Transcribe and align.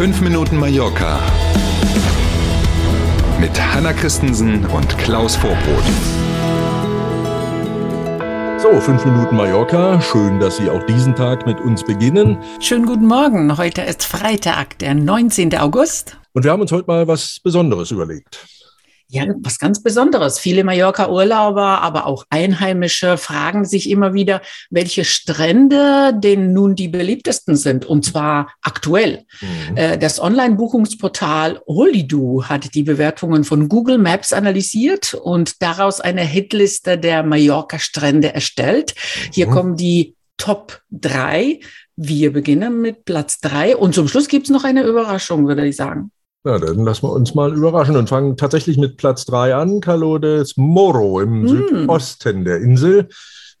5 0.00 0.22
Minuten 0.22 0.56
Mallorca 0.56 1.20
mit 3.38 3.50
Hanna 3.60 3.92
Christensen 3.92 4.64
und 4.64 4.96
Klaus 4.96 5.36
Vorbrot. 5.36 5.84
So, 8.56 8.80
fünf 8.80 9.04
Minuten 9.04 9.36
Mallorca. 9.36 10.00
Schön, 10.00 10.40
dass 10.40 10.56
Sie 10.56 10.70
auch 10.70 10.82
diesen 10.86 11.14
Tag 11.14 11.44
mit 11.44 11.60
uns 11.60 11.84
beginnen. 11.84 12.38
Schönen 12.60 12.86
guten 12.86 13.04
Morgen. 13.04 13.58
Heute 13.58 13.82
ist 13.82 14.02
Freitag, 14.02 14.78
der 14.78 14.94
19. 14.94 15.54
August. 15.58 16.16
Und 16.32 16.44
wir 16.44 16.52
haben 16.52 16.62
uns 16.62 16.72
heute 16.72 16.86
mal 16.86 17.06
was 17.06 17.38
Besonderes 17.44 17.90
überlegt. 17.90 18.46
Ja, 19.12 19.24
was 19.40 19.58
ganz 19.58 19.82
Besonderes. 19.82 20.38
Viele 20.38 20.62
Mallorca-Urlauber, 20.62 21.82
aber 21.82 22.06
auch 22.06 22.26
Einheimische 22.30 23.18
fragen 23.18 23.64
sich 23.64 23.90
immer 23.90 24.14
wieder, 24.14 24.40
welche 24.70 25.04
Strände 25.04 26.12
denn 26.16 26.52
nun 26.52 26.76
die 26.76 26.86
beliebtesten 26.86 27.56
sind, 27.56 27.84
und 27.84 28.04
zwar 28.04 28.52
aktuell. 28.62 29.24
Mhm. 29.40 29.76
Äh, 29.76 29.98
das 29.98 30.20
Online-Buchungsportal 30.20 31.60
Holido 31.66 32.44
hat 32.44 32.72
die 32.76 32.84
Bewertungen 32.84 33.42
von 33.42 33.68
Google 33.68 33.98
Maps 33.98 34.32
analysiert 34.32 35.14
und 35.14 35.60
daraus 35.60 36.00
eine 36.00 36.22
Hitliste 36.22 36.96
der 36.96 37.24
Mallorca-Strände 37.24 38.32
erstellt. 38.32 38.94
Hier 39.32 39.48
mhm. 39.48 39.50
kommen 39.50 39.76
die 39.76 40.14
Top 40.36 40.82
drei. 40.88 41.58
Wir 41.96 42.32
beginnen 42.32 42.80
mit 42.80 43.04
Platz 43.04 43.40
drei 43.40 43.76
und 43.76 43.92
zum 43.92 44.06
Schluss 44.06 44.28
gibt's 44.28 44.50
noch 44.50 44.62
eine 44.62 44.84
Überraschung, 44.84 45.48
würde 45.48 45.66
ich 45.66 45.74
sagen. 45.74 46.12
Ja, 46.44 46.58
dann 46.58 46.84
lassen 46.84 47.02
wir 47.02 47.12
uns 47.12 47.34
mal 47.34 47.52
überraschen 47.52 47.96
und 47.96 48.08
fangen 48.08 48.36
tatsächlich 48.36 48.78
mit 48.78 48.96
Platz 48.96 49.26
3 49.26 49.54
an. 49.54 49.80
Calo 49.80 50.18
des 50.18 50.56
Moro 50.56 51.20
im 51.20 51.42
mm. 51.42 51.48
Südosten 51.48 52.44
der 52.44 52.60
Insel. 52.60 53.08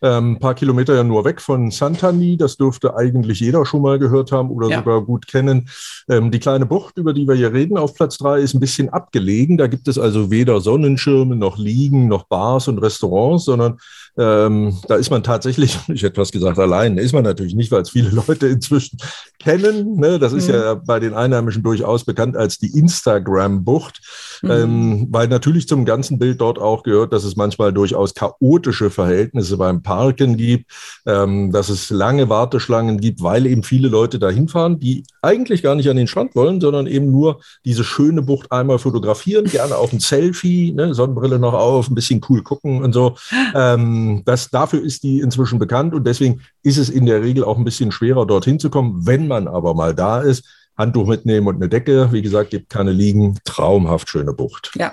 Ähm, 0.02 0.32
ein 0.32 0.38
paar 0.38 0.54
Kilometer 0.54 0.94
ja 0.94 1.04
nur 1.04 1.24
weg 1.24 1.40
von 1.40 1.70
Santani. 1.70 2.36
Das 2.36 2.56
dürfte 2.56 2.96
eigentlich 2.96 3.40
jeder 3.40 3.66
schon 3.66 3.82
mal 3.82 3.98
gehört 3.98 4.32
haben 4.32 4.50
oder 4.50 4.68
ja. 4.68 4.78
sogar 4.78 5.02
gut 5.02 5.26
kennen. 5.26 5.68
Ähm, 6.08 6.30
die 6.30 6.38
kleine 6.38 6.66
Bucht, 6.66 6.96
über 6.98 7.12
die 7.12 7.26
wir 7.26 7.34
hier 7.34 7.52
reden, 7.52 7.76
auf 7.76 7.94
Platz 7.94 8.18
3 8.18 8.40
ist 8.40 8.54
ein 8.54 8.60
bisschen 8.60 8.88
abgelegen. 8.88 9.58
Da 9.58 9.66
gibt 9.66 9.88
es 9.88 9.98
also 9.98 10.30
weder 10.30 10.60
Sonnenschirme 10.60 11.36
noch 11.36 11.58
Liegen 11.58 12.08
noch 12.08 12.24
Bars 12.24 12.68
und 12.68 12.78
Restaurants, 12.78 13.44
sondern 13.44 13.78
ähm, 14.18 14.76
da 14.88 14.96
ist 14.96 15.10
man 15.10 15.22
tatsächlich, 15.22 15.78
ich 15.88 16.02
hätte 16.02 16.16
fast 16.16 16.32
gesagt, 16.32 16.58
allein. 16.58 16.98
Ist 16.98 17.12
man 17.12 17.24
natürlich 17.24 17.54
nicht, 17.54 17.70
weil 17.70 17.82
es 17.82 17.90
viele 17.90 18.10
Leute 18.10 18.48
inzwischen 18.48 18.98
kennen. 19.38 19.96
Ne? 19.98 20.18
Das 20.18 20.32
ist 20.32 20.48
mhm. 20.48 20.54
ja 20.54 20.74
bei 20.74 21.00
den 21.00 21.14
Einheimischen 21.14 21.62
durchaus 21.62 22.04
bekannt 22.04 22.36
als 22.36 22.58
die 22.58 22.78
Instagram-Bucht, 22.78 24.00
mhm. 24.42 24.50
ähm, 24.50 25.06
weil 25.10 25.28
natürlich 25.28 25.68
zum 25.68 25.84
ganzen 25.84 26.18
Bild 26.18 26.40
dort 26.40 26.58
auch 26.58 26.82
gehört, 26.82 27.12
dass 27.12 27.24
es 27.24 27.36
manchmal 27.36 27.72
durchaus 27.72 28.14
chaotische 28.14 28.90
Verhältnisse 28.90 29.56
beim 29.56 29.82
Parken 29.90 30.36
gibt, 30.36 30.70
ähm, 31.04 31.50
dass 31.50 31.68
es 31.68 31.90
lange 31.90 32.28
Warteschlangen 32.28 33.00
gibt, 33.00 33.24
weil 33.24 33.44
eben 33.44 33.64
viele 33.64 33.88
Leute 33.88 34.20
dahin 34.20 34.46
fahren, 34.46 34.78
die 34.78 35.02
eigentlich 35.20 35.64
gar 35.64 35.74
nicht 35.74 35.90
an 35.90 35.96
den 35.96 36.06
Strand 36.06 36.36
wollen, 36.36 36.60
sondern 36.60 36.86
eben 36.86 37.10
nur 37.10 37.40
diese 37.64 37.82
schöne 37.82 38.22
Bucht 38.22 38.52
einmal 38.52 38.78
fotografieren, 38.78 39.46
gerne 39.46 39.74
auch 39.74 39.92
ein 39.92 39.98
Selfie, 39.98 40.70
ne? 40.70 40.94
Sonnenbrille 40.94 41.40
noch 41.40 41.54
auf, 41.54 41.90
ein 41.90 41.96
bisschen 41.96 42.20
cool 42.28 42.44
gucken 42.44 42.84
und 42.84 42.92
so. 42.92 43.16
Ähm, 43.52 44.22
das, 44.26 44.50
dafür 44.50 44.80
ist 44.80 45.02
die 45.02 45.18
inzwischen 45.18 45.58
bekannt 45.58 45.92
und 45.92 46.06
deswegen 46.06 46.40
ist 46.62 46.78
es 46.78 46.88
in 46.88 47.06
der 47.06 47.22
Regel 47.22 47.42
auch 47.42 47.58
ein 47.58 47.64
bisschen 47.64 47.90
schwerer, 47.90 48.26
dorthin 48.26 48.60
zu 48.60 48.70
kommen, 48.70 49.04
wenn 49.08 49.26
man 49.26 49.48
aber 49.48 49.74
mal 49.74 49.92
da 49.92 50.20
ist, 50.20 50.44
Handtuch 50.78 51.08
mitnehmen 51.08 51.48
und 51.48 51.56
eine 51.56 51.68
Decke. 51.68 52.12
Wie 52.12 52.22
gesagt, 52.22 52.50
gibt 52.50 52.70
keine 52.70 52.92
Liegen. 52.92 53.40
Traumhaft 53.44 54.08
schöne 54.08 54.32
Bucht. 54.32 54.70
Ja. 54.76 54.92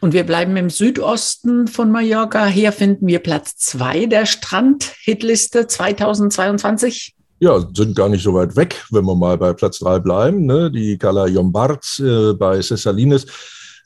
Und 0.00 0.12
wir 0.12 0.24
bleiben 0.24 0.56
im 0.56 0.70
Südosten 0.70 1.66
von 1.66 1.90
Mallorca. 1.90 2.46
Hier 2.46 2.72
finden 2.72 3.06
wir 3.06 3.18
Platz 3.18 3.56
zwei 3.56 4.06
der 4.06 4.26
Strand-Hitliste 4.26 5.66
2022. 5.66 7.14
Ja, 7.40 7.66
sind 7.74 7.96
gar 7.96 8.08
nicht 8.08 8.22
so 8.22 8.34
weit 8.34 8.54
weg, 8.54 8.84
wenn 8.90 9.04
wir 9.04 9.16
mal 9.16 9.36
bei 9.36 9.52
Platz 9.52 9.80
drei 9.80 9.98
bleiben. 9.98 10.46
Ne? 10.46 10.70
Die 10.70 10.96
Cala 10.96 11.26
Yombards 11.26 11.98
äh, 11.98 12.34
bei 12.34 12.62
Cessalines 12.62 13.26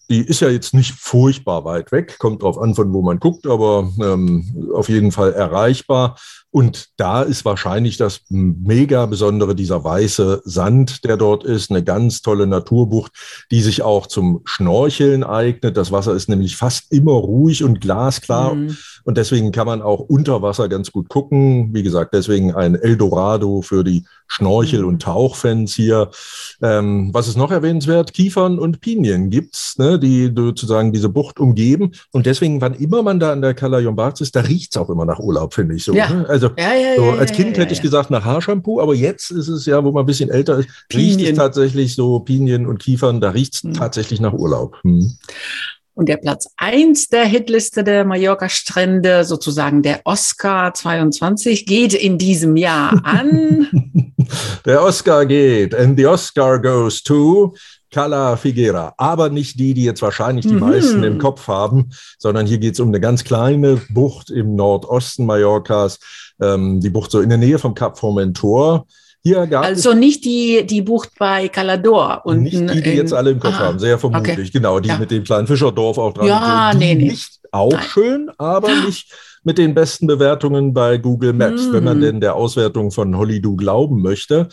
die 0.09 0.21
ist 0.21 0.41
ja 0.41 0.49
jetzt 0.49 0.75
nicht 0.75 0.93
furchtbar 0.93 1.65
weit 1.65 1.93
weg, 1.93 2.19
kommt 2.19 2.43
drauf 2.43 2.59
an, 2.59 2.75
von 2.75 2.93
wo 2.93 3.03
man 3.03 3.19
guckt, 3.19 3.47
aber 3.47 3.91
ähm, 4.01 4.71
auf 4.75 4.89
jeden 4.89 5.13
Fall 5.13 5.33
erreichbar. 5.33 6.17
Und 6.57 6.89
da 6.97 7.21
ist 7.21 7.45
wahrscheinlich 7.45 7.99
das 7.99 8.23
mega 8.31 9.05
Besondere 9.05 9.55
dieser 9.55 9.85
weiße 9.85 10.41
Sand, 10.47 11.05
der 11.05 11.19
dort 11.19 11.45
ist. 11.45 11.71
Eine 11.71 11.85
ganz 11.85 12.23
tolle 12.23 12.47
Naturbucht, 12.47 13.13
die 13.51 13.61
sich 13.61 13.83
auch 13.83 14.07
zum 14.07 14.41
Schnorcheln 14.47 15.23
eignet. 15.23 15.77
Das 15.77 15.93
Wasser 15.93 16.15
ist 16.15 16.31
nämlich 16.31 16.57
fast 16.57 16.91
immer 16.93 17.13
ruhig 17.13 17.63
und 17.63 17.83
glasklar. 17.83 18.55
Mhm. 18.55 18.75
Und 19.05 19.19
deswegen 19.19 19.53
kann 19.53 19.67
man 19.67 19.83
auch 19.83 20.01
unter 20.01 20.41
Wasser 20.41 20.71
ganz 20.71 20.93
gut 20.93 21.11
gucken. 21.11 21.75
Wie 21.75 21.83
gesagt, 21.83 22.15
deswegen 22.15 22.55
ein 22.55 22.75
Eldorado 22.75 23.61
für 23.61 23.85
die 23.85 24.07
Schnorchel- 24.27 24.85
und 24.85 25.03
Tauchfans 25.03 25.75
hier. 25.75 26.11
Ähm, 26.63 27.11
was 27.13 27.29
ist 27.29 27.37
noch 27.37 27.51
erwähnenswert? 27.51 28.15
Kiefern 28.15 28.59
und 28.59 28.81
Pinien 28.81 29.29
gibt's, 29.29 29.77
ne, 29.77 29.96
die 29.99 30.33
sozusagen 30.35 30.93
diese 30.93 31.09
Bucht 31.09 31.39
umgeben. 31.39 31.93
Und 32.13 32.27
deswegen, 32.27 32.61
wann 32.61 32.75
immer 32.75 33.03
man 33.03 33.21
da 33.21 33.33
an 33.33 33.43
der 33.43 33.55
Cala 33.55 33.79
ist, 33.79 34.37
da 34.37 34.41
riecht's 34.41 34.77
auch 34.77 34.91
immer 34.91 35.05
nach 35.05 35.19
Urlaub, 35.19 35.55
finde 35.55 35.75
ich 35.75 35.85
so. 35.85 35.95
Ja. 35.95 36.09
Ne? 36.09 36.27
Also 36.29 36.51
ja, 36.59 36.75
ja, 36.75 36.97
so, 36.97 37.11
als 37.19 37.33
Kind 37.33 37.57
hätte 37.59 37.73
ich 37.73 37.83
gesagt 37.83 38.11
nach 38.11 38.25
Haarshampoo, 38.25 38.81
aber 38.81 38.95
jetzt 38.95 39.31
ist 39.31 39.49
es 39.49 39.67
ja, 39.67 39.83
wo 39.85 39.93
man 39.93 40.05
ein 40.05 40.07
bisschen 40.07 40.31
älter 40.31 40.59
ist, 40.59 40.69
Pinien. 40.89 41.19
riecht 41.19 41.31
es 41.31 41.37
tatsächlich 41.37 41.95
so 41.95 42.21
Pinien 42.21 42.67
und 42.67 42.79
Kiefern, 42.79 43.21
da 43.21 43.31
riecht's 43.31 43.63
hm. 43.63 43.75
tatsächlich 43.75 44.21
nach 44.21 44.33
Urlaub. 44.33 44.77
Hm. 44.83 45.17
Und 45.97 46.11
der 46.11 46.19
Platz 46.19 46.47
eins 46.59 47.09
der 47.09 47.25
Hitliste 47.25 47.83
der 47.83 48.05
Mallorca-Strände, 48.05 49.25
sozusagen 49.25 49.81
der 49.81 50.03
Oscar 50.05 50.75
22, 50.75 51.65
geht 51.65 51.95
in 51.95 52.19
diesem 52.19 52.57
Jahr 52.57 53.01
an. 53.03 54.13
der 54.67 54.83
Oscar 54.83 55.25
geht, 55.25 55.75
and 55.75 55.99
the 55.99 56.05
Oscar 56.05 56.61
goes 56.61 57.03
to 57.03 57.55
Cala 57.91 58.37
Figuera. 58.37 58.95
Aber 58.97 59.29
nicht 59.29 59.59
die, 59.59 59.75
die 59.75 59.85
jetzt 59.85 60.03
wahrscheinlich 60.03 60.47
die 60.47 60.55
mhm. 60.55 60.61
meisten 60.61 61.03
im 61.03 61.19
Kopf 61.19 61.49
haben, 61.49 61.91
sondern 62.19 62.47
hier 62.47 62.59
geht 62.59 62.75
es 62.75 62.81
um 62.81 62.89
eine 62.89 63.01
ganz 63.01 63.25
kleine 63.25 63.81
Bucht 63.91 64.31
im 64.31 64.55
Nordosten 64.55 65.27
Mallorcas, 65.27 65.99
ähm, 66.41 66.81
die 66.81 66.91
Bucht 66.91 67.11
so 67.11 67.21
in 67.21 67.29
der 67.29 67.39
Nähe 67.39 67.59
vom 67.59 67.75
Kap 67.75 67.99
Formentor. 67.99 68.87
Hier 69.23 69.47
gab 69.49 69.65
also 69.65 69.93
nicht 69.93 70.25
die, 70.25 70.65
die 70.65 70.83
Bucht 70.83 71.11
bei 71.19 71.49
Calador. 71.49 72.23
Und 72.25 72.43
nicht 72.43 72.61
die, 72.61 72.81
die 72.81 72.91
jetzt 72.91 73.13
alle 73.13 73.31
im 73.31 73.41
Kopf 73.41 73.55
ah, 73.57 73.61
haben, 73.61 73.79
sehr 73.81 73.99
vermutlich. 73.99 74.39
Okay. 74.39 74.51
Genau, 74.53 74.79
die 74.79 74.89
ja. 74.89 74.99
mit 74.99 75.11
dem 75.11 75.25
kleinen 75.25 75.49
Fischerdorf 75.49 75.99
auch 75.99 76.15
dran. 76.15 76.27
Ja, 76.29 76.73
nee, 76.75 76.95
nee. 76.95 77.09
Nicht 77.09 77.41
auch 77.51 77.73
Nein. 77.73 77.83
schön, 77.83 78.31
aber 78.39 78.69
nicht 78.87 79.13
mit 79.47 79.59
den 79.59 79.75
besten 79.75 80.09
Bewertungen 80.09 80.75
bei 80.75 80.99
Google 80.99 81.33
Maps, 81.33 81.69
mm. 81.69 81.73
wenn 81.73 81.85
man 81.85 81.99
mhm. 81.99 82.03
denn 82.03 82.21
der 82.21 82.35
Auswertung 82.35 82.91
von 82.91 83.17
Hollydo 83.17 83.55
glauben 83.55 84.03
möchte. 84.03 84.49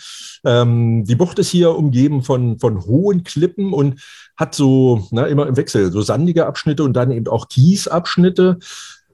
Ähm, 0.46 1.04
die 1.04 1.16
Bucht 1.16 1.40
ist 1.40 1.50
hier 1.50 1.76
umgeben 1.76 2.22
von, 2.22 2.60
von 2.60 2.86
hohen 2.86 3.24
Klippen 3.24 3.74
und 3.74 4.00
hat 4.38 4.54
so, 4.54 5.08
na, 5.10 5.26
immer 5.26 5.48
im 5.48 5.58
Wechsel, 5.58 5.92
so 5.92 6.04
sandige 6.04 6.46
Abschnitte 6.46 6.84
und 6.84 6.94
dann 6.94 7.10
eben 7.10 7.28
auch 7.28 7.48
Kiesabschnitte. 7.50 8.60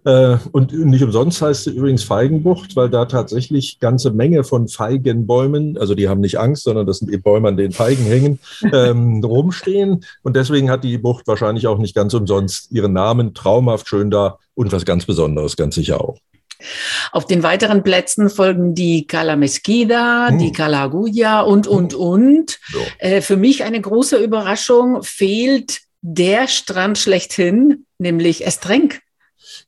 Äh, 0.09 0.37
und 0.53 0.73
nicht 0.73 1.03
umsonst 1.03 1.39
heißt 1.39 1.65
sie 1.65 1.71
übrigens 1.71 2.03
Feigenbucht, 2.03 2.75
weil 2.75 2.89
da 2.89 3.05
tatsächlich 3.05 3.79
ganze 3.79 4.09
Menge 4.09 4.43
von 4.43 4.67
Feigenbäumen, 4.67 5.77
also 5.77 5.93
die 5.93 6.09
haben 6.09 6.21
nicht 6.21 6.39
Angst, 6.39 6.63
sondern 6.63 6.87
das 6.87 6.97
sind 6.97 7.11
eben 7.11 7.21
Bäume, 7.21 7.47
an 7.47 7.57
denen 7.57 7.73
Feigen 7.73 8.05
hängen, 8.05 8.39
ähm, 8.73 9.23
rumstehen. 9.23 10.03
Und 10.23 10.35
deswegen 10.35 10.71
hat 10.71 10.83
die 10.83 10.97
Bucht 10.97 11.27
wahrscheinlich 11.27 11.67
auch 11.67 11.77
nicht 11.77 11.93
ganz 11.93 12.15
umsonst 12.15 12.71
ihren 12.71 12.93
Namen. 12.93 13.35
Traumhaft 13.35 13.87
schön 13.87 14.09
da 14.09 14.39
und 14.55 14.71
was 14.71 14.83
ganz 14.83 15.05
Besonderes, 15.05 15.55
ganz 15.55 15.75
sicher 15.75 16.01
auch. 16.01 16.17
Auf 17.11 17.25
den 17.25 17.43
weiteren 17.43 17.83
Plätzen 17.83 18.29
folgen 18.29 18.73
die 18.73 19.05
Cala 19.05 19.35
Mesquida, 19.35 20.29
hm. 20.29 20.39
die 20.39 20.51
Cala 20.51 20.85
Agulla 20.85 21.41
und, 21.41 21.67
und, 21.67 21.93
hm. 21.93 21.99
und. 21.99 22.59
So. 22.71 22.79
Äh, 22.97 23.21
für 23.21 23.37
mich 23.37 23.63
eine 23.63 23.79
große 23.79 24.17
Überraschung 24.17 25.03
fehlt 25.03 25.81
der 26.01 26.47
Strand 26.47 26.97
schlechthin, 26.97 27.85
nämlich 27.99 28.45
Estrenk. 28.47 29.01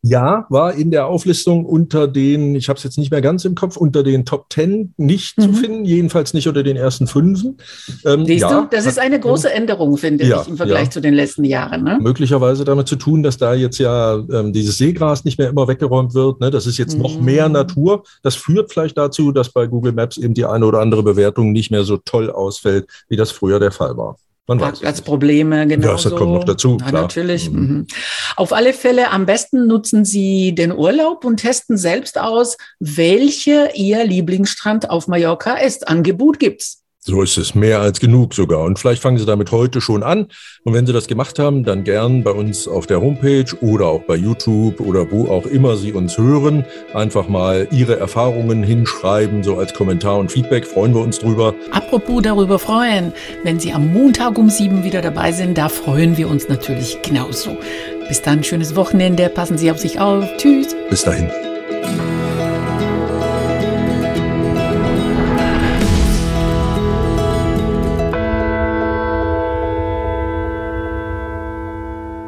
Ja, 0.04 0.48
war 0.50 0.74
in 0.74 0.90
der 0.90 1.06
Auflistung 1.06 1.64
unter 1.64 2.08
den, 2.08 2.56
ich 2.56 2.70
habe 2.70 2.78
es 2.78 2.84
jetzt 2.84 2.98
nicht 2.98 3.12
mehr 3.12 3.22
ganz 3.22 3.46
im 3.46 3.54
Kopf, 3.54 3.78
unter 3.78 4.02
den 4.02 4.26
Top 4.26 4.50
Ten 4.50 4.96
nicht 4.98 5.38
mhm. 5.38 5.42
zu 5.42 5.54
finden, 5.54 5.86
jedenfalls 5.86 6.34
nicht 6.34 6.48
unter 6.48 6.64
den 6.64 6.76
ersten 6.76 7.06
Fünfen. 7.06 7.58
Ähm, 8.04 8.26
Siehst 8.26 8.42
ja, 8.42 8.62
du, 8.62 8.68
das 8.72 8.88
ist 8.88 8.98
eine 8.98 9.20
große 9.20 9.54
Änderung, 9.54 9.98
finde 9.98 10.26
ja, 10.26 10.42
ich, 10.42 10.48
im 10.48 10.58
Vergleich 10.58 10.86
ja. 10.86 10.90
zu 10.90 11.02
den 11.02 11.14
letzten 11.14 11.44
Jahren. 11.44 11.84
Ne? 11.84 12.00
Möglicherweise 12.02 12.66
damit 12.66 12.88
zu 12.88 12.96
tun, 12.96 13.22
dass 13.22 13.38
da 13.38 13.54
jetzt 13.54 13.78
ja 13.78 14.16
ähm, 14.16 14.54
dieses 14.54 14.80
Seegras 14.80 15.24
nicht 15.24 15.38
mehr 15.38 15.50
immer 15.50 15.68
weggeräumt 15.68 16.16
wird. 16.16 16.40
Ne? 16.40 16.50
Das 16.50 16.66
ist 16.66 16.80
jetzt 16.80 16.96
mhm. 16.96 17.04
noch 17.04 17.22
mehr 17.22 17.48
Natur. 17.48 18.02
Das 18.24 18.36
führt 18.36 18.74
vielleicht 18.74 18.98
dazu, 18.98 19.32
dass 19.32 19.50
bei 19.50 19.68
Google 19.68 19.94
Maps 19.94 20.18
eben 20.18 20.34
die 20.34 20.46
eine 20.46 20.66
oder 20.66 20.80
andere 20.80 21.04
Bewertung 21.04 21.52
nicht 21.52 21.70
mehr 21.70 21.84
so 21.84 21.98
toll 21.98 22.32
ausfällt, 22.32 22.88
wie 23.08 23.18
das 23.18 23.30
früher 23.30 23.60
der 23.60 23.72
Fall 23.72 23.96
war. 23.98 24.18
Man 24.48 24.58
Parkplatzprobleme, 24.58 25.68
genau. 25.68 25.88
Ja, 25.88 25.94
das 25.94 26.10
kommt 26.10 26.34
noch 26.34 26.44
dazu. 26.44 26.78
Ja, 26.82 26.92
natürlich. 26.92 27.50
Mhm. 27.50 27.60
mhm. 27.60 27.88
Auf 28.36 28.54
alle 28.54 28.74
Fälle, 28.74 29.12
am 29.12 29.26
besten 29.26 29.68
nutzen 29.68 30.04
Sie 30.04 30.56
den 30.56 30.72
Urlaub 30.72 31.24
und 31.26 31.38
testen 31.38 31.78
selbst 31.78 32.20
aus, 32.20 32.58
welche 32.80 33.72
Ihr 33.76 34.04
Lieblingsstrand 34.04 34.90
auf 34.90 35.08
Mallorca 35.08 35.56
ist. 35.56 35.88
Angebot 35.88 36.40
gibt's. 36.40 36.81
So 37.04 37.24
ist 37.24 37.36
es, 37.38 37.56
mehr 37.56 37.80
als 37.80 38.00
genug 38.00 38.36
sogar. 38.36 38.60
Und 38.62 38.78
vielleicht 38.78 39.02
fangen 39.02 39.18
Sie 39.18 39.26
damit 39.26 39.52
heute 39.52 39.82
schon 39.82 40.04
an. 40.04 40.28
Und 40.64 40.76
wenn 40.76 40.86
Sie 40.86 40.94
das 40.94 41.08
gemacht 41.08 41.40
haben, 41.40 41.64
dann 41.64 41.84
gern 41.84 42.24
bei 42.24 42.30
uns 42.30 42.68
auf 42.68 42.86
der 42.86 43.02
Homepage 43.02 43.46
oder 43.62 43.88
auch 43.88 44.04
bei 44.04 44.16
YouTube 44.16 44.80
oder 44.80 45.12
wo 45.12 45.28
auch 45.28 45.48
immer 45.48 45.78
Sie 45.78 45.94
uns 45.94 46.20
hören. 46.20 46.64
Einfach 46.94 47.28
mal 47.28 47.68
Ihre 47.72 47.98
Erfahrungen 47.98 48.62
hinschreiben, 48.62 49.44
so 49.44 49.58
als 49.58 49.74
Kommentar 49.74 50.20
und 50.20 50.32
Feedback. 50.32 50.68
Freuen 50.68 50.94
wir 50.94 51.02
uns 51.02 51.18
drüber. 51.18 51.56
Apropos 51.72 52.22
darüber 52.22 52.60
freuen, 52.60 53.14
wenn 53.44 53.60
Sie 53.60 53.74
am 53.74 53.92
Montag 53.92 54.38
um 54.38 54.52
sieben 54.52 54.84
wieder 54.84 55.02
dabei 55.02 55.32
sind, 55.32 55.58
da 55.58 55.70
freuen 55.70 56.18
wir 56.18 56.30
uns 56.30 56.50
natürlich 56.50 57.02
genauso. 57.02 57.58
Bis 58.08 58.22
dann, 58.22 58.44
schönes 58.44 58.76
Wochenende. 58.76 59.28
Passen 59.30 59.58
Sie 59.58 59.72
auf 59.72 59.80
sich 59.80 60.00
auf. 60.00 60.24
Tschüss. 60.38 60.76
Bis 60.92 61.02
dahin. 61.04 61.32